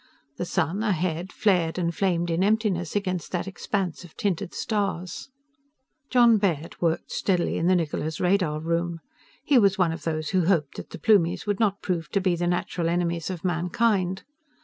[0.37, 5.29] The sun, ahead, flared and flamed in emptiness against that expanse of tinted stars.
[6.09, 8.99] Jon Baird worked steadily in the Niccola's radar room.
[9.43, 12.35] He was one of those who hoped that the Plumies would not prove to be
[12.35, 14.23] the natural enemies of mankind.